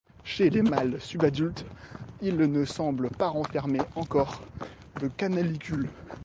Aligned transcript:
Chez 0.23 0.49
les 0.49 0.63
mâles 0.63 0.99
subadultes, 0.99 1.63
il 2.23 2.35
ne 2.35 2.65
semble 2.65 3.11
pas 3.11 3.27
renfermer 3.27 3.81
encore 3.95 4.41
de 4.99 5.07
canalicules. 5.07 5.89